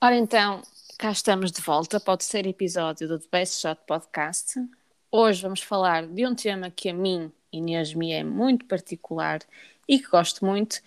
[0.00, 0.62] Ora então,
[0.96, 4.60] cá estamos de volta para o terceiro episódio do The Best Shot Podcast.
[5.10, 9.40] Hoje vamos falar de um tema que a mim, Inês, me é muito particular
[9.88, 10.80] e que gosto muito,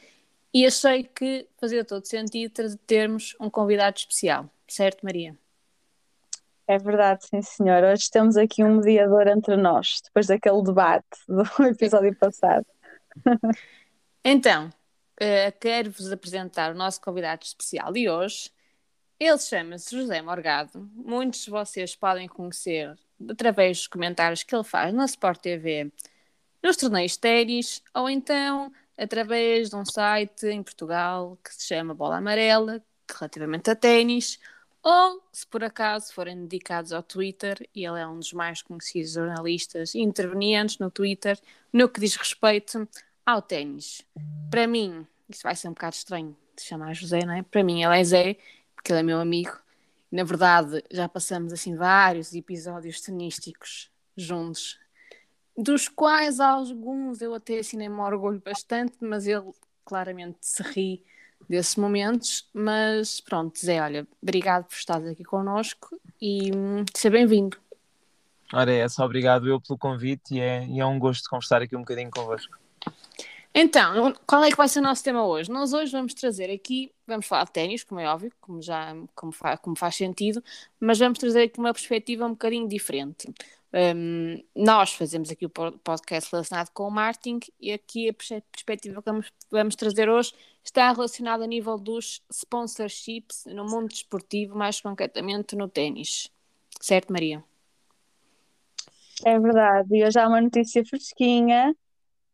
[0.54, 5.38] e achei que fazia todo sentido termos um convidado especial, certo, Maria?
[6.68, 7.82] É verdade, sim, senhor.
[7.82, 12.66] Hoje temos aqui um mediador entre nós, depois daquele debate do episódio passado.
[14.22, 18.52] Então, uh, quero-vos apresentar o nosso convidado especial de hoje.
[19.18, 20.92] Ele chama-se José Morgado.
[20.94, 22.94] Muitos de vocês podem conhecer
[23.30, 25.90] através dos comentários que ele faz na Sport TV,
[26.62, 32.18] nos torneios ténis, ou então através de um site em Portugal que se chama Bola
[32.18, 34.38] Amarela, relativamente a ténis,
[34.90, 39.12] ou se por acaso forem dedicados ao Twitter, e ele é um dos mais conhecidos
[39.12, 41.38] jornalistas intervenientes no Twitter,
[41.74, 42.88] no que diz respeito
[43.26, 44.02] ao ténis.
[44.50, 47.44] Para mim, isso vai ser um bocado estranho de chamar José, não é?
[47.44, 48.38] Para mim ele é Zé,
[48.74, 49.60] porque ele é meu amigo.
[50.10, 54.80] Na verdade, já passamos assim vários episódios tenísticos juntos,
[55.58, 59.52] dos quais alguns eu até assim me orgulho bastante, mas ele
[59.84, 61.06] claramente se ri
[61.50, 62.48] desses momentos.
[62.54, 67.58] Mas pronto, Zé, olha, obrigado por estar aqui connosco e hum, seja bem-vindo.
[68.54, 71.76] Ora, é só obrigado eu pelo convite e é, e é um gosto conversar aqui
[71.76, 72.58] um bocadinho convosco.
[73.60, 75.50] Então, qual é que vai ser o nosso tema hoje?
[75.50, 79.32] Nós hoje vamos trazer aqui, vamos falar de ténis, como é óbvio, como já como,
[79.32, 80.44] fa, como faz sentido,
[80.80, 83.28] mas vamos trazer aqui uma perspectiva um bocadinho diferente.
[83.74, 89.12] Um, nós fazemos aqui o podcast relacionado com o marketing e aqui a perspectiva que
[89.12, 90.34] vamos, vamos trazer hoje
[90.64, 96.32] está relacionada a nível dos sponsorships no mundo desportivo, mais concretamente no ténis.
[96.80, 97.44] Certo, Maria?
[99.26, 101.76] É verdade, e hoje há uma notícia fresquinha.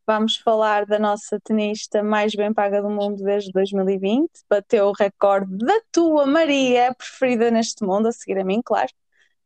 [0.06, 4.30] Vamos falar da nossa tenista mais bem paga do mundo desde 2020.
[4.50, 8.92] Bateu o recorde da tua Maria, preferida neste mundo, a seguir a mim, claro.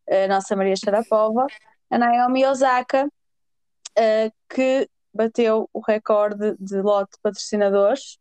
[0.09, 1.45] A nossa Maria Sharapova,
[1.89, 8.19] a Naomi Osaka, uh, que bateu o recorde de lote de patrocinadores,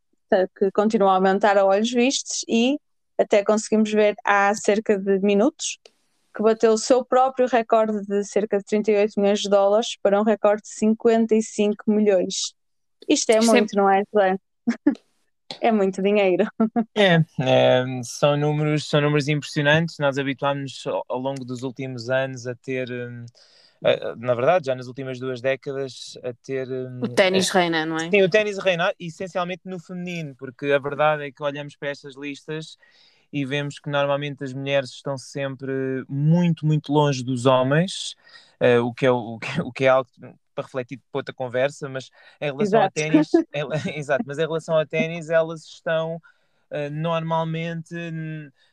[0.59, 2.78] que continua a aumentar a olhos vistos, e
[3.19, 5.78] até conseguimos ver há cerca de minutos
[6.37, 10.22] que bateu o seu próprio recorde de cerca de 38 milhões de dólares para um
[10.22, 12.54] recorde de 55 milhões.
[13.09, 13.77] Isto é Isto muito, é...
[13.77, 14.04] não é?
[15.61, 16.47] é muito dinheiro.
[16.95, 19.99] É, é, são, números, são números impressionantes.
[19.99, 22.91] Nós habituámos ao longo dos últimos anos a ter.
[22.91, 23.27] Hum,
[24.19, 26.69] na verdade, já nas últimas duas décadas, a ter.
[26.69, 28.11] Hum, o ténis reina, não é?
[28.11, 32.17] Sim, o ténis reina, essencialmente no feminino, porque a verdade é que olhamos para estas
[32.17, 32.78] listas
[33.33, 38.17] e vemos que normalmente as mulheres estão sempre muito, muito longe dos homens,
[38.61, 40.09] uh, o, que é, o, que, o que é algo
[40.56, 42.84] para refletir para outra conversa, mas em relação exato.
[42.84, 43.31] ao ténis,
[43.94, 47.94] exato, mas em relação ao ténis, elas estão uh, normalmente,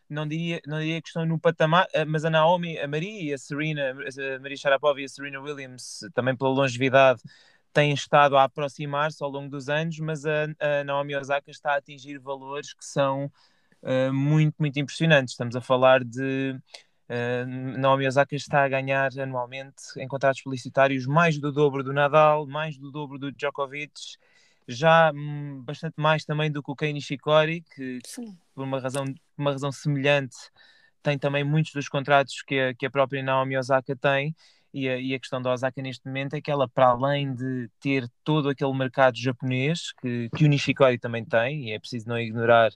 [0.09, 3.33] não diria, não diria que estão no patamar, uh, mas a Naomi, a Maria e
[3.33, 7.21] a Serena, a Maria Sharapova e a Serena Williams, também pela longevidade,
[7.73, 11.77] têm estado a aproximar-se ao longo dos anos, mas a, a Naomi Osaka está a
[11.77, 13.29] atingir valores que são
[13.81, 15.33] uh, muito, muito impressionantes.
[15.33, 16.55] Estamos a falar de.
[17.09, 22.47] Uh, Naomi Osaka está a ganhar anualmente em contratos publicitários mais do dobro do Nadal,
[22.47, 23.93] mais do dobro do Djokovic,
[24.67, 28.37] já hum, bastante mais também do que o Kei Nishikori, que Sim.
[28.55, 29.05] por uma razão,
[29.37, 30.37] uma razão semelhante
[31.03, 34.33] tem também muitos dos contratos que a, que a própria Naomi Osaka tem.
[34.73, 37.69] E a, e a, questão da Osaka neste momento é que ela, para além de
[37.79, 42.17] ter todo aquele mercado japonês que, que o Nishikori também tem, e é preciso não
[42.17, 42.71] ignorar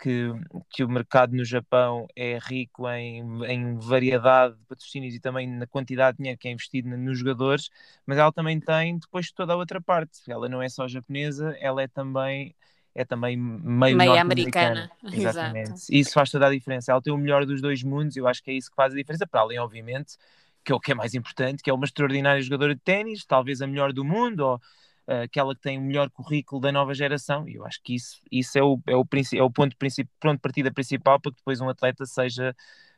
[0.00, 0.30] que,
[0.70, 5.66] que o mercado no Japão é rico em, em variedade de patrocínios e também na
[5.66, 7.70] quantidade de dinheiro que é investido nos jogadores,
[8.06, 10.20] mas ela também tem depois toda a outra parte.
[10.28, 12.54] Ela não é só japonesa, ela é também
[12.94, 14.90] é também meio, meio americana.
[15.10, 15.70] Exatamente.
[15.70, 15.86] Exato.
[15.90, 16.92] Isso faz toda a diferença.
[16.92, 18.96] Ela tem o melhor dos dois mundos, eu acho que é isso que faz a
[18.96, 20.16] diferença, para além, obviamente,
[20.64, 23.62] que é o que é mais importante, que é uma extraordinária jogadora de ténis, talvez
[23.62, 24.60] a melhor do mundo, ou
[25.06, 28.58] aquela que tem o melhor currículo da nova geração, e eu acho que isso, isso
[28.58, 29.76] é, o, é, o, é o ponto,
[30.20, 32.54] ponto de partida principal para que depois um atleta seja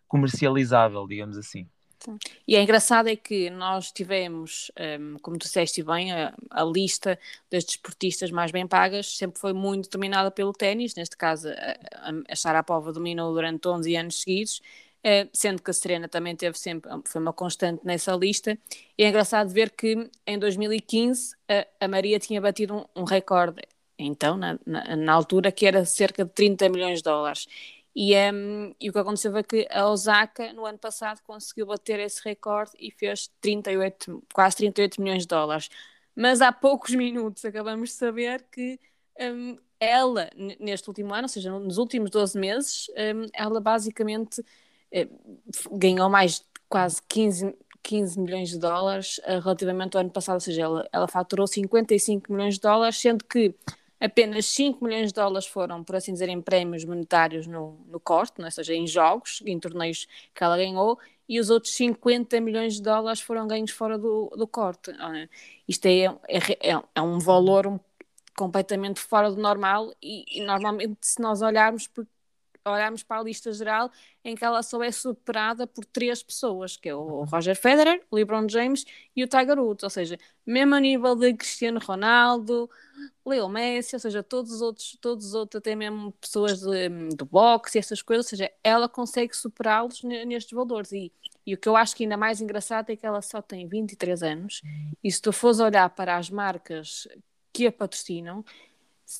[0.06, 1.66] comercializável, digamos assim.
[2.46, 4.70] E é engraçado é que nós tivemos,
[5.00, 7.18] um, como tu disseste bem, a, a, lista
[7.50, 12.36] das desportistas mais bem pagas sempre foi muito dominada pelo ténis, neste caso a, a
[12.36, 14.60] Sharapova dominou durante 11 anos seguidos
[15.32, 18.58] sendo que a Serena também teve sempre, foi uma constante nessa lista.
[18.96, 21.36] E é engraçado ver que em 2015
[21.80, 23.62] a, Maria tinha batido um, um recorde,
[23.98, 27.46] então, na, na, na, altura, que era cerca de 30 milhões de dólares.
[27.94, 32.00] E, um, e o que aconteceu foi que a Osaka, no ano passado, conseguiu bater
[32.00, 35.68] esse recorde e fez 38, quase 38 milhões de dólares.
[36.16, 38.80] Mas há poucos minutos acabamos de saber que
[39.20, 40.28] um, ela,
[40.58, 44.42] neste último ano, ou seja, nos últimos 12 meses, um, ela basicamente
[45.72, 50.62] ganhou mais quase 15, 15 milhões de dólares uh, relativamente ao ano passado, ou seja,
[50.62, 53.54] ela, ela faturou 55 milhões de dólares, sendo que
[54.00, 58.40] apenas 5 milhões de dólares foram, por assim dizer, em prémios monetários no, no corte,
[58.40, 58.46] né?
[58.46, 60.98] ou seja, em jogos, em torneios que ela ganhou,
[61.28, 64.90] e os outros 50 milhões de dólares foram ganhos fora do, do corte.
[64.90, 65.28] É?
[65.66, 67.80] Isto é, é, é, é um valor
[68.36, 71.88] completamente fora do normal e, e, normalmente se nós olharmos
[72.72, 73.90] olharmos para a lista geral
[74.24, 78.16] em que ela só é superada por três pessoas, que é o Roger Federer, o
[78.16, 78.84] LeBron James
[79.14, 82.70] e o Tiger Woods, ou seja, mesmo a nível de Cristiano Ronaldo,
[83.24, 87.24] Leo Messi, ou seja, todos os outros, todos os outros, até mesmo pessoas de, de
[87.24, 90.92] boxe e essas coisas, ou seja, ela consegue superá-los nestes valores.
[90.92, 91.12] E,
[91.46, 94.22] e o que eu acho que ainda mais engraçado é que ela só tem 23
[94.22, 94.62] anos
[95.02, 97.06] e se tu fores olhar para as marcas
[97.52, 98.44] que a patrocinam,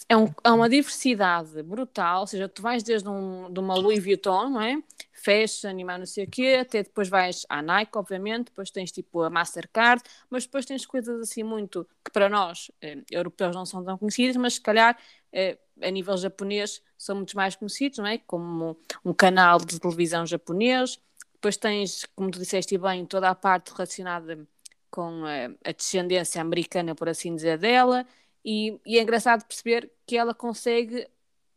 [0.09, 4.03] é, um, é, uma diversidade brutal, ou seja, tu vais desde um, de uma Louis
[4.03, 4.83] Vuitton, não é?
[5.13, 8.93] Fashion e mais não sei o quê, até depois vais à Nike, obviamente, depois tens
[8.93, 13.65] tipo a Mastercard, mas depois tens coisas assim muito que para nós, eh, europeus, não
[13.65, 14.99] são tão conhecidas, mas se calhar
[15.33, 18.19] eh, a nível japonês são muito mais conhecidos, não é?
[18.19, 20.99] Como um canal de televisão japonês,
[21.35, 24.47] depois tens, como tu disseste bem, toda a parte relacionada
[24.91, 28.07] com a, a descendência americana, por assim dizer, dela,
[28.45, 31.09] e, e, é engraçado perceber que ela consegue,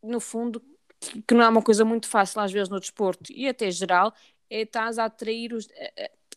[0.02, 0.62] no fundo,
[1.00, 4.14] que, que, não é uma coisa muito fácil às vezes no desporto e até geral,
[4.50, 5.68] é estás a atrair os,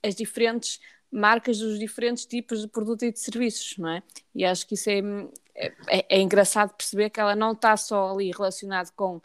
[0.02, 0.80] as diferentes
[1.10, 4.02] marcas dos diferentes tipos de produto e de serviços, não é?
[4.34, 5.00] E acho que isso é,
[5.88, 9.20] é, é engraçado perceber que ela não está só ali relacionada com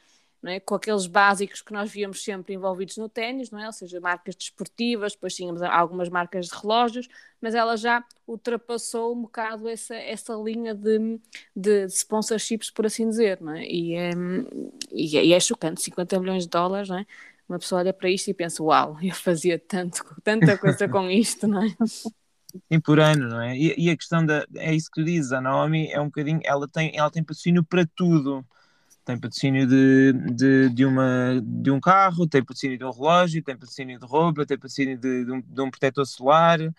[0.52, 0.60] é?
[0.60, 3.68] com aqueles básicos que nós víamos sempre envolvidos no ténis, não é?
[3.68, 7.08] ou seja, marcas desportivas, depois tínhamos algumas marcas de relógios,
[7.42, 11.20] mas ela já ultrapassou um bocado essa, essa linha de,
[11.56, 13.66] de sponsorships, por assim dizer, não é?
[13.66, 14.12] E, é,
[14.92, 17.06] e, é, e é chocante, 50 milhões de dólares, não é?
[17.48, 21.48] Uma pessoa olha para isto e pensa, uau, eu fazia tanto, tanta coisa com isto,
[21.48, 21.68] não é?
[22.72, 23.58] Sim, por ano, não é?
[23.58, 24.46] E, e, a questão da.
[24.56, 26.40] É isso que tu dizes, a Naomi é um bocadinho.
[26.44, 28.46] Ela tem, ela tem patrocínio para tudo
[29.06, 33.56] tem patrocínio de, de, de, uma, de um carro, tem patrocínio de um relógio, tem
[33.56, 36.60] patrocínio de roupa, tem patrocínio de, de, um, de um protetor solar.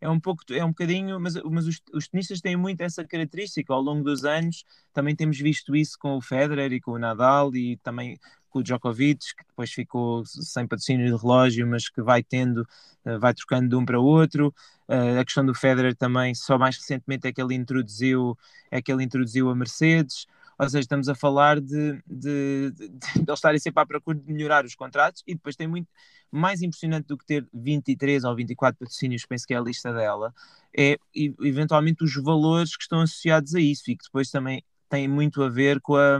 [0.00, 3.74] É um pouco, é um bocadinho, mas, mas os, os tenistas têm muito essa característica
[3.74, 4.64] ao longo dos anos.
[4.92, 8.16] Também temos visto isso com o Federer e com o Nadal e também
[8.48, 12.66] com o Djokovic, que depois ficou sem patrocínio de relógio, mas que vai tendo,
[13.04, 14.54] eh, vai trocando de um para outro.
[14.88, 18.38] Uh, a questão do Federer também, só mais recentemente é que ele introduziu,
[18.70, 20.26] é que ele introduziu a Mercedes.
[20.58, 24.32] Ou seja, estamos a falar de, de, de, de eles estarem sempre à procura de
[24.32, 25.88] melhorar os contratos e depois tem muito
[26.30, 30.34] mais impressionante do que ter 23 ou 24 patrocínios, penso que é a lista dela,
[30.76, 35.42] é eventualmente os valores que estão associados a isso e que depois também tem muito
[35.42, 36.18] a ver com a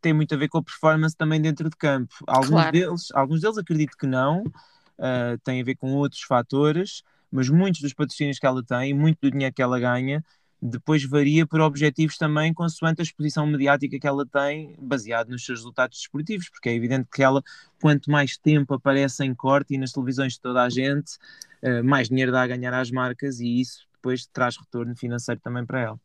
[0.00, 2.14] tem muito a ver com a performance também dentro de campo.
[2.26, 2.72] Alguns claro.
[2.72, 7.80] deles, alguns deles acredito que não, uh, tem a ver com outros fatores, mas muitos
[7.80, 10.24] dos patrocínios que ela tem, muito do dinheiro que ela ganha,
[10.60, 15.60] depois varia por objetivos também consoante a exposição mediática que ela tem, baseado nos seus
[15.60, 17.42] resultados desportivos, porque é evidente que ela,
[17.80, 21.16] quanto mais tempo aparece em corte e nas televisões de toda a gente,
[21.62, 25.64] uh, mais dinheiro dá a ganhar às marcas e isso depois traz retorno financeiro também
[25.64, 26.00] para ela.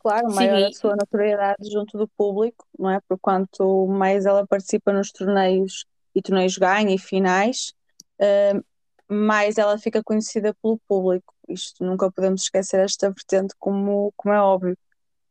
[0.00, 0.64] Claro, maior Sim.
[0.64, 2.98] a sua notoriedade junto do público, não é?
[3.08, 7.72] Por quanto mais ela participa nos torneios e torneios ganha e finais,
[8.20, 8.64] uh,
[9.08, 11.31] mais ela fica conhecida pelo público.
[11.52, 14.76] Isto nunca podemos esquecer esta vertente, como, como é óbvio.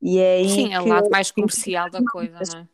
[0.02, 2.68] E é aí Sim, é o lado mais comercial da coisa, não é?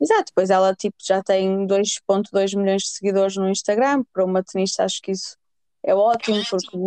[0.00, 4.82] Exato, pois ela tipo, já tem 2.2 milhões de seguidores no Instagram, para uma tenista
[4.82, 5.36] acho que isso
[5.82, 6.78] é ótimo, porque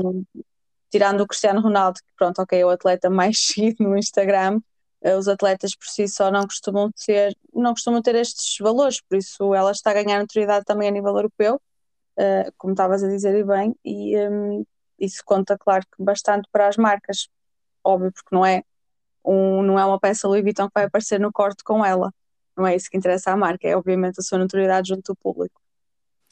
[0.89, 4.60] tirando o Cristiano Ronaldo, que pronto, ok, é o atleta mais seguido no Instagram,
[5.01, 9.17] eh, os atletas por si só não costumam ser, não costumam ter estes valores, por
[9.17, 11.62] isso ela está a ganhar notoriedade também a nível europeu,
[12.17, 14.65] uh, como estavas a dizer e bem, e um,
[15.05, 17.29] isso conta, claro, que bastante para as marcas,
[17.83, 18.63] óbvio, porque não é,
[19.24, 22.13] um, não é uma peça Louis Vuitton que vai aparecer no corte com ela,
[22.55, 25.62] não é isso que interessa à marca, é obviamente a sua notoriedade junto do público.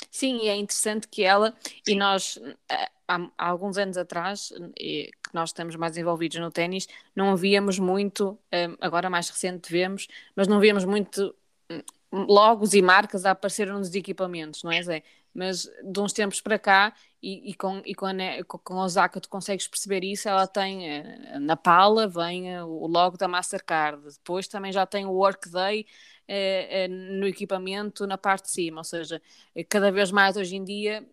[0.10, 1.54] Sim, e é interessante que ela,
[1.88, 2.38] e nós
[2.70, 7.80] eh, há, há alguns anos atrás, que nós estamos mais envolvidos no ténis, não víamos
[7.80, 11.34] muito, eh, agora mais recente vemos, mas não víamos muito
[11.70, 15.04] hum, logos e marcas a aparecer nos equipamentos, não é, Zé?
[15.34, 19.22] Mas de uns tempos para cá, e, e, com, e com, a, com a Osaka
[19.22, 24.02] tu consegues perceber isso, ela tem eh, na pala vem eh, o logo da Mastercard,
[24.04, 25.86] depois também já tem o Workday
[26.28, 29.22] eh, eh, no equipamento, na parte de cima, ou seja,
[29.70, 31.06] cada vez mais hoje em dia,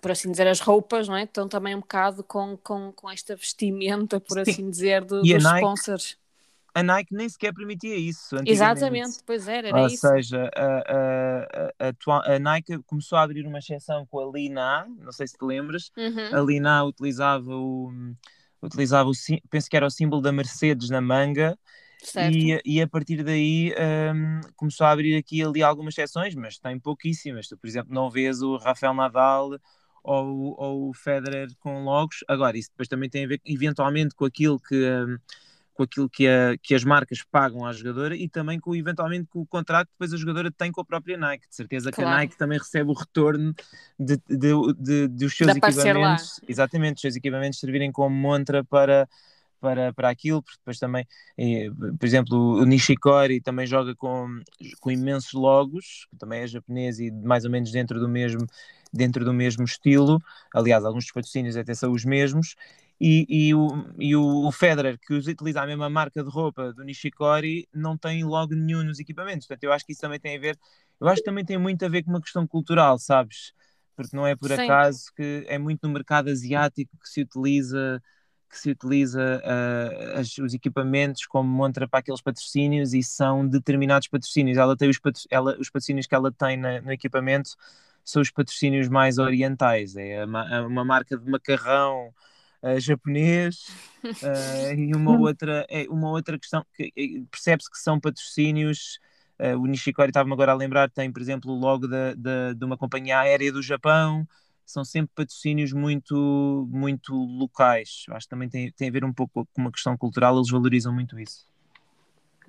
[0.00, 1.24] por assim dizer, as roupas, não é?
[1.24, 4.50] Estão também um bocado com, com, com esta vestimenta, por Sim.
[4.50, 6.18] assim dizer, do, dos Nike, sponsors.
[6.74, 8.36] A Nike nem sequer permitia isso.
[8.44, 10.06] Exatamente, pois era, era Ou isso.
[10.06, 14.86] Ou seja, a, a, a, a, Nike começou a abrir uma exceção com a Lina,
[14.98, 16.36] não sei se te lembras, uhum.
[16.36, 17.92] a Lina utilizava o,
[18.60, 19.12] utilizava o,
[19.48, 21.56] penso que era o símbolo da Mercedes na manga,
[22.30, 23.72] e, e, a partir daí
[24.14, 27.48] um, começou a abrir aqui ali algumas exceções, mas tem pouquíssimas.
[27.48, 29.58] Tu, por exemplo, não vês o Rafael Nadal
[30.02, 32.18] ou, ou o Federer com logos.
[32.28, 34.74] Agora, isso depois também tem a ver eventualmente com aquilo que.
[34.74, 35.18] Um,
[35.74, 39.40] com aquilo que, a, que as marcas pagam à jogadora e também com eventualmente com
[39.40, 41.48] o contrato que depois a jogadora tem com a própria Nike.
[41.48, 42.10] De certeza claro.
[42.10, 43.52] que a Nike também recebe o retorno
[43.98, 46.40] de, de, de, de os seus equipamentos.
[46.48, 49.08] Exatamente, os seus equipamentos servirem como montra para,
[49.60, 51.06] para, para aquilo, porque depois também,
[51.98, 54.40] por exemplo, o Nishikori também joga com,
[54.78, 58.46] com imensos logos, que também é japonês e mais ou menos dentro do mesmo,
[58.92, 60.22] dentro do mesmo estilo.
[60.54, 62.54] Aliás, alguns dos patrocínios até são os mesmos.
[63.06, 63.68] E, e, o,
[63.98, 68.54] e o Federer, que utiliza a mesma marca de roupa do Nishikori, não tem logo
[68.54, 69.46] nenhum nos equipamentos.
[69.46, 70.58] Portanto, eu acho que isso também tem a ver,
[70.98, 73.52] eu acho que também tem muito a ver com uma questão cultural, sabes?
[73.94, 74.62] Porque não é por Sim.
[74.62, 78.02] acaso que é muito no mercado asiático que se utiliza
[78.48, 84.08] que se utiliza uh, as, os equipamentos como montra para aqueles patrocínios e são determinados
[84.08, 84.56] patrocínios.
[84.56, 87.50] Ela tem os, patro, ela, os patrocínios que ela tem na, no equipamento
[88.02, 89.94] são os patrocínios mais orientais.
[89.96, 92.14] É uma, uma marca de macarrão
[92.64, 93.66] uh, japonês
[94.04, 98.98] uh, e uma outra, é uma outra questão que percebe-se que são patrocínios.
[99.60, 102.76] o Nishikori estava-me agora a lembrar, tem, por exemplo, o logo de, de, de uma
[102.76, 104.26] companhia aérea do Japão
[104.64, 108.06] são sempre patrocínios muito, muito locais.
[108.10, 110.92] Acho que também tem, tem a ver um pouco com uma questão cultural, eles valorizam
[110.92, 111.46] muito isso.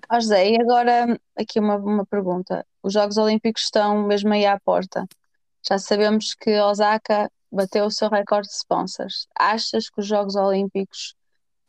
[0.10, 2.66] Oh José, e agora aqui uma, uma pergunta.
[2.82, 5.06] Os Jogos Olímpicos estão mesmo aí à porta.
[5.68, 9.28] Já sabemos que Osaka bateu o seu recorde de sponsors.
[9.38, 11.16] Achas que os Jogos Olímpicos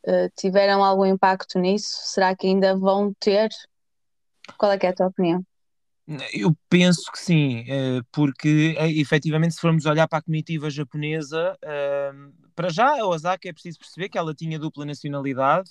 [0.05, 1.89] uh, tiveram algum impacto nisso?
[2.03, 3.49] Será que ainda vão ter?
[4.57, 5.43] Qual é, é a tua opinião?
[6.33, 11.53] Eu penso que sim, eh, porque eh, efetivamente, se formos olhar para a comitiva japonesa,
[12.55, 15.69] para já a Osaka é preciso perceber que ela tinha dupla nacionalidade,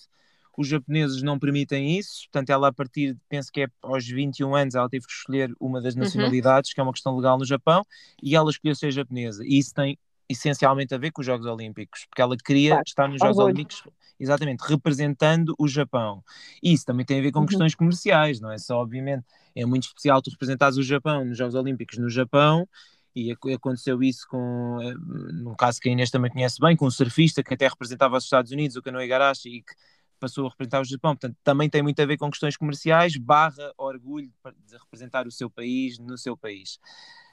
[0.56, 4.74] os japoneses não permitem isso, portanto, ela a partir, penso que é aos 21 anos,
[4.74, 6.00] ela teve que escolher uma das uhum.
[6.00, 6.74] nacionalidades, uhum.
[6.74, 7.84] que é uma questão legal no Japão,
[8.22, 9.44] e ela escolheu ser japonesa.
[9.44, 9.98] E isso tem
[10.28, 12.84] essencialmente a ver com os Jogos Olímpicos, porque ela queria claro.
[12.86, 13.82] estar nos Jogos Olímpicos
[14.18, 16.22] exatamente, representando o Japão.
[16.62, 17.46] E isso também tem a ver com uhum.
[17.46, 21.54] questões comerciais, não é só, obviamente, é muito especial tu representares o Japão nos Jogos
[21.54, 22.66] Olímpicos no Japão,
[23.14, 24.94] e aconteceu isso com, eh,
[25.32, 28.24] num caso que a Inês também conhece bem, com um surfista que até representava os
[28.24, 29.72] Estados Unidos, o Kanoe Igarashi, e que
[30.18, 33.72] passou a representar o Japão, portanto, também tem muito a ver com questões comerciais, barra
[33.76, 34.30] orgulho
[34.66, 36.78] de representar o seu país no seu país.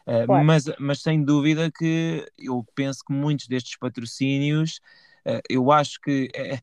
[0.06, 4.82] Uh, mas, mas sem dúvida que eu penso que muitos destes patrocínios
[5.26, 6.60] eh, eu acho que eh,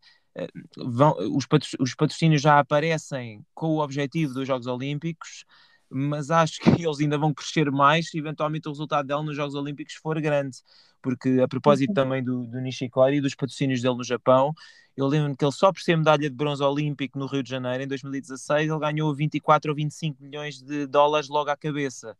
[0.77, 1.47] vão, os,
[1.79, 5.45] os patrocínios já aparecem com o objetivo dos Jogos Olímpicos,
[5.89, 9.55] mas acho que eles ainda vão crescer mais se eventualmente o resultado dele nos Jogos
[9.55, 10.59] Olímpicos for grande.
[11.03, 11.95] Porque, a propósito uhum.
[11.95, 14.53] também do, do Nishikori e dos patrocínios dele no Japão,
[15.03, 17.83] eu lembro que ele só por ser medalha de bronze olímpico no Rio de Janeiro
[17.83, 22.17] em 2016, ele ganhou 24 ou 25 milhões de dólares logo à cabeça.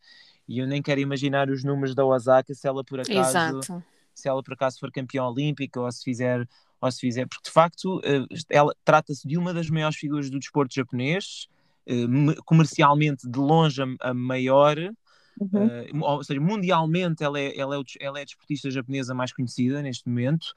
[0.49, 3.83] E eu nem quero imaginar os números da Osaka se ela por acaso Exato
[4.21, 6.47] se ela por acaso for campeã olímpica ou se fizer,
[6.81, 10.39] ou se fizer porque de facto eh, ela trata-se de uma das maiores figuras do
[10.39, 11.49] desporto japonês,
[11.87, 12.07] eh,
[12.45, 14.77] comercialmente de longe a maior,
[15.41, 15.69] Uhum.
[16.03, 19.81] Uh, ou seja, mundialmente ela é, ela, é, ela é a desportista japonesa mais conhecida
[19.81, 20.53] neste momento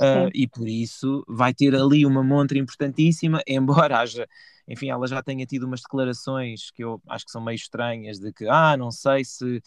[0.00, 4.28] uh, e por isso vai ter ali uma montra importantíssima, embora haja,
[4.66, 8.32] enfim, ela já tenha tido umas declarações que eu acho que são meio estranhas de
[8.32, 9.62] que, ah, não sei se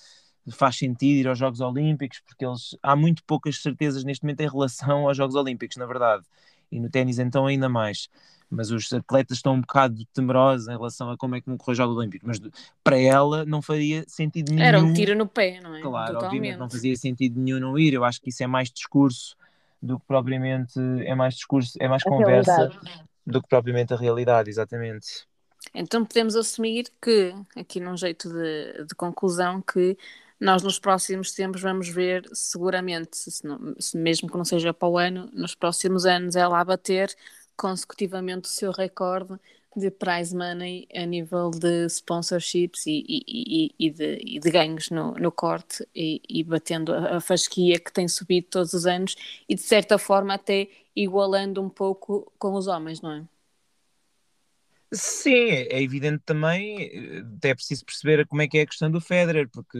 [0.50, 4.50] faz sentido ir aos Jogos Olímpicos, porque eles, há muito poucas certezas neste momento em
[4.50, 6.24] relação aos Jogos Olímpicos, na verdade,
[6.72, 8.10] e no ténis então ainda mais.
[8.50, 11.74] Mas os atletas estão um bocado temerosos em relação a como é que vão correr
[11.74, 12.25] os Jogos Olímpicos.
[12.25, 12.39] Mas
[12.81, 14.65] para ela não faria sentido nenhum.
[14.65, 15.81] Era um tiro no pé, não é?
[15.81, 16.25] Claro, Totalmente.
[16.25, 17.93] obviamente não fazia sentido nenhum não ir.
[17.93, 19.36] Eu acho que isso é mais discurso
[19.81, 23.03] do que propriamente é mais discurso, é mais a conversa realidade.
[23.25, 25.27] do que propriamente a realidade, exatamente.
[25.74, 29.98] Então podemos assumir que, aqui num jeito de, de conclusão, que
[30.39, 34.88] nós nos próximos tempos vamos ver seguramente, se não, se mesmo que não seja para
[34.88, 37.13] o ano, nos próximos anos ela a bater
[37.55, 39.36] consecutivamente o seu recorde
[39.77, 45.13] de prize money a nível de sponsorships e, e, e, de, e de ganhos no,
[45.13, 49.15] no corte e, batendo a, a fasquia que tem subido todos os anos
[49.48, 53.37] e de certa forma até igualando um pouco com os homens, não é?
[54.94, 56.89] Sim, é evidente também,
[57.38, 59.77] até é preciso perceber como é que é a questão do Federer, porque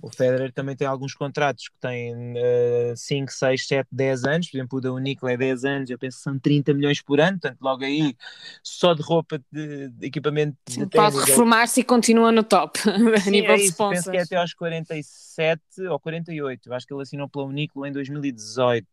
[0.00, 4.56] o Federer também tem alguns contratos que têm uh, 5, 6, 7, 10 anos, por
[4.56, 7.38] exemplo o da Unicle é 10 anos, eu penso que são 30 milhões por ano,
[7.38, 8.16] portanto logo aí
[8.62, 13.20] só de roupa, de, de equipamento Sim, de Pode reformar-se e continua no top, a
[13.20, 13.98] Sim, nível é de sponsors.
[13.98, 17.86] penso que é até aos 47 ou 48, eu acho que ele assinou pela Unicle
[17.86, 18.88] em 2018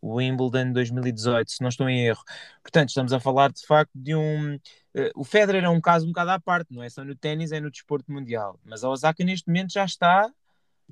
[0.00, 2.22] o Wimbledon 2018, se não estou em erro.
[2.62, 4.54] Portanto, estamos a falar de facto de um.
[4.54, 7.52] Uh, o Federer é um caso um bocado à parte, não é só no ténis,
[7.52, 8.58] é no desporto mundial.
[8.64, 10.30] Mas a Osaka neste momento já está.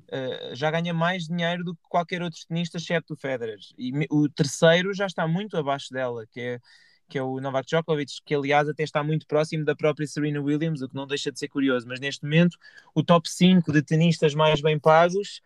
[0.09, 3.59] Uh, já ganha mais dinheiro do que qualquer outro tenista, exceto o Federer.
[3.79, 6.61] E o terceiro já está muito abaixo dela, que é,
[7.09, 10.83] que é o Novak Djokovic, que aliás até está muito próximo da própria Serena Williams,
[10.83, 11.87] o que não deixa de ser curioso.
[11.89, 12.59] Mas neste momento,
[12.95, 15.41] o top 5 de tenistas mais bem pagos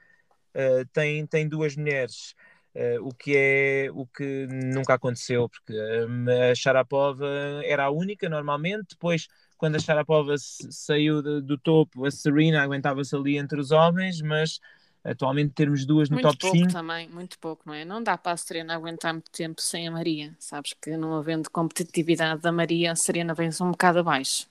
[0.55, 2.35] uh, tem, tem duas mulheres.
[2.73, 7.27] Uh, o que é o que nunca aconteceu, porque uh, a Sharapova
[7.65, 9.27] era a única normalmente, depois
[9.59, 14.61] quando a Sharapova saiu de, do topo, a Serena aguentava-se ali entre os homens, mas
[15.05, 16.73] atualmente termos duas no muito top pouco 5.
[16.73, 17.85] também, muito pouco, não é?
[17.85, 21.51] Não dá para a Serena aguentar muito tempo sem a Maria, sabes que não havendo
[21.51, 24.49] competitividade da Maria, a Serena vem-se um bocado abaixo.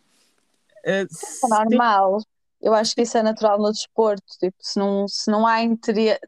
[0.85, 1.07] Uh,
[1.43, 2.21] É normal,
[2.61, 6.19] eu acho que isso é natural no desporto, tipo, se não, se não há interesse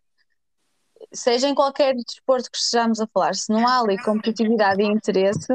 [1.13, 5.53] seja em qualquer desporto que estejamos a falar, se não há ali competitividade e interesse,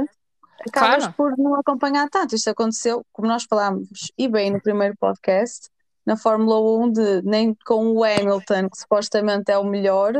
[0.68, 1.14] acabas Claro.
[1.16, 2.34] por não acompanhar tanto.
[2.34, 5.68] Isto aconteceu, como nós falámos, e bem no primeiro podcast,
[6.04, 10.14] na Fórmula 1, de nem com o Hamilton, que supostamente é o melhor,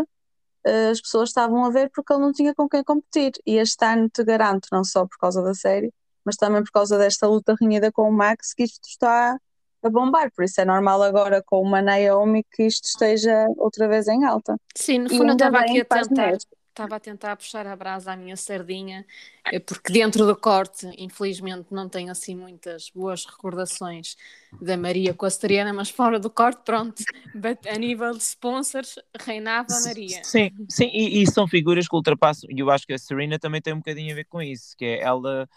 [0.64, 3.33] eh, as pessoas estavam a ver porque ele não tinha com quem competir.
[3.47, 5.93] E este ano te garanto, não só por causa da série,
[6.25, 9.38] mas também por causa desta luta renhida com o Max, que isto está
[9.87, 10.31] a bombar.
[10.35, 14.57] Por isso é normal agora com uma Naomi que isto esteja outra vez em alta.
[14.75, 16.37] Sim, no fundo eu estava bem aqui a tentar,
[16.76, 19.07] estava a tentar puxar a brasa à minha sardinha,
[19.50, 24.14] eh, porque dentro do corte, infelizmente, não tenho assim muitas boas recordações
[24.61, 27.02] da Maria com a Serena, mas fora do corte, pronto,
[27.35, 30.23] but a nível de sponsors, reinava a Maria.
[30.23, 33.62] Sim, sim, e, e são figuras que ultrapassam, e eu acho que a Serena também
[33.62, 35.49] tem um bocadinho a ver com isso, que é ela,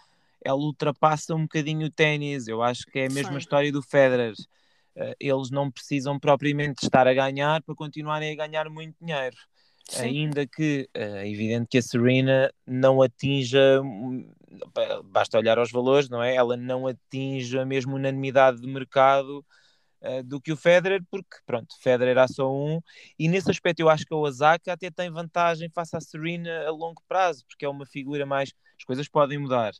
[0.44, 3.38] ela ultrapassa um bocadinho o ténis, eu acho que é a mesma Sim.
[3.38, 4.34] história do Federer.
[4.96, 9.36] Uh, eles não precisam propriamente estar a ganhar para continuarem a ganhar muito dinheiro.
[9.88, 10.02] Sim.
[10.02, 14.30] Ainda que uh, é evidente que a Serena não atinja, hum,
[15.04, 16.34] basta olhar aos valores, não é?
[16.34, 19.44] Ela não atinge a mesma unanimidade de mercado
[20.02, 22.80] uh, do que o Federer, porque pronto, Federer há só um,
[23.18, 26.70] e nesse aspecto eu acho que a Osaka até tem vantagem face à Serena a
[26.70, 28.52] longo prazo, porque é uma figura mais.
[28.78, 29.72] As coisas podem mudar,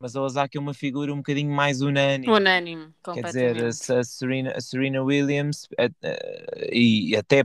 [0.00, 2.32] mas a Osaka é uma figura um bocadinho mais unânime.
[2.32, 7.44] Unânime, Quer dizer, a Serena, a Serena Williams a, a, e até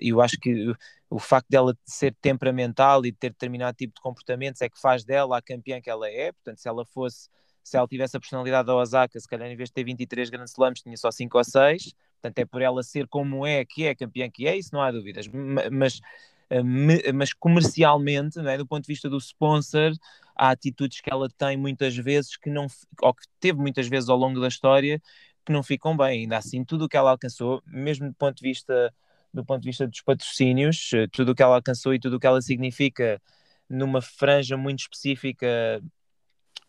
[0.00, 0.74] eu acho que
[1.10, 5.38] o facto dela ser temperamental e ter determinado tipo de comportamentos é que faz dela
[5.38, 6.32] a campeã que ela é.
[6.32, 7.28] Portanto, se ela fosse,
[7.62, 10.52] se ela tivesse a personalidade da Osaka, se calhar em vez de ter 23 grandes
[10.52, 11.94] slams, tinha só 5 ou 6.
[12.14, 14.80] Portanto, é por ela ser como é que é a campeã que é, isso não
[14.80, 15.28] há dúvidas.
[15.70, 16.00] Mas,
[17.14, 18.58] mas comercialmente, não é?
[18.58, 19.92] do ponto de vista do sponsor,
[20.36, 22.66] há atitudes que ela tem muitas vezes que não,
[23.02, 25.00] ou que teve muitas vezes ao longo da história,
[25.44, 26.22] que não ficam bem.
[26.22, 28.92] Ainda assim, tudo o que ela alcançou, mesmo do ponto de vista
[29.34, 32.26] do ponto de vista dos patrocínios, tudo o que ela alcançou e tudo o que
[32.26, 33.20] ela significa
[33.68, 35.82] numa franja muito específica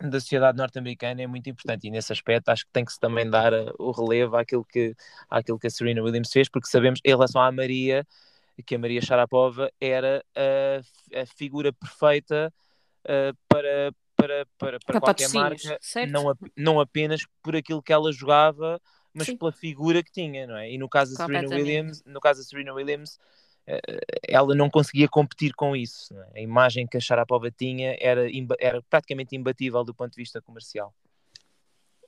[0.01, 3.29] da sociedade norte-americana é muito importante e nesse aspecto acho que tem que se também
[3.29, 4.95] dar o relevo àquilo que,
[5.29, 8.05] àquilo que a Serena Williams fez, porque sabemos em relação à Maria
[8.63, 12.53] que a Maria Sharapova era a, a figura perfeita
[13.05, 16.11] uh, para, para, para, para, qualquer marca, certo.
[16.11, 18.81] não, a- não apenas por aquilo que ela jogava,
[19.13, 19.37] mas Sim.
[19.37, 20.71] pela figura que tinha, não é?
[20.71, 21.55] E no caso da Serena.
[21.55, 23.17] Williams, no caso da Serena Williams,
[23.67, 23.79] eh,
[24.27, 26.13] ela não conseguia competir com isso.
[26.33, 26.39] é?
[26.39, 28.27] A imagem que a Sharapova tinha era,
[28.59, 30.93] era praticamente imbatível do ponto de vista comercial.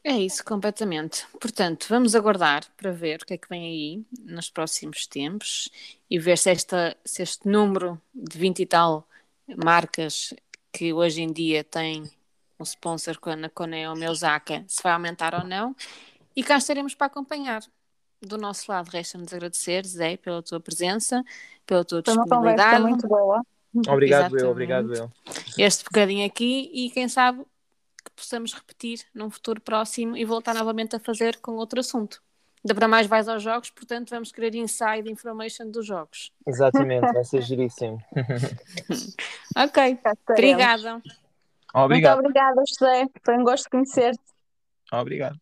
[0.04, 1.26] É isso, completamente.
[1.40, 5.70] Portanto, vamos aguardar para ver o que é que vem aí nos próximos tempos
[6.10, 9.08] e ver se, esta, se este número de 20 e tal
[9.64, 10.34] marcas
[10.72, 12.04] que hoje em dia têm
[12.60, 15.76] um sponsor com a, com a Naomi Osaka se vai aumentar ou não.
[16.36, 17.62] E cá estaremos para acompanhar.
[18.22, 21.24] Do nosso lado, resta-nos agradecer, Zé, pela tua presença,
[21.66, 23.42] pela tua Foi uma conversa disponibilidade, muito boa.
[23.88, 24.44] Obrigado, Exatamente.
[24.44, 25.12] eu, obrigado, eu.
[25.58, 27.46] este bocadinho aqui e quem sabe
[28.18, 32.22] possamos repetir num futuro próximo e voltar novamente a fazer com outro assunto.
[32.66, 36.34] Ainda para mais vais aos jogos, portanto vamos querer inside information dos jogos.
[36.46, 37.98] Exatamente, vai ser giríssimo.
[39.56, 40.00] Ok,
[40.30, 41.02] obrigada.
[41.74, 43.08] Obrigado, Muito obrigada, José.
[43.24, 44.22] Foi um gosto conhecer-te.
[44.92, 45.40] obrigado.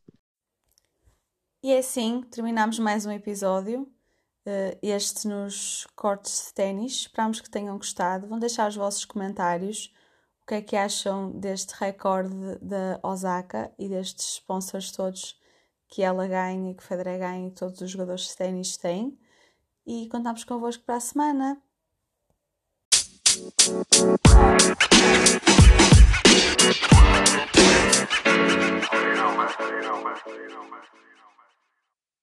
[1.63, 3.91] E é assim terminamos mais um episódio.
[4.45, 6.93] eh, este nos cortes de ténis.
[6.93, 8.27] Esperamos que tenham gostado.
[8.27, 9.91] Vão deixar os vossos comentários.
[10.45, 15.41] O que é que acham deste recorde da Osaka e destes sponsors todos
[15.87, 19.17] que ela ganha, que o Federer ganha e todos os jogadores de ténis têm.
[19.87, 21.59] E contamos convosco para a semana.
[23.95, 24.15] You.